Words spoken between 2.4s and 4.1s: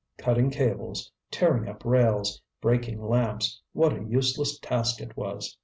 breaking lamps, what a